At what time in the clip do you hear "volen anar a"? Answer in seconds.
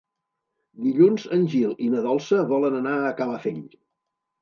2.55-3.15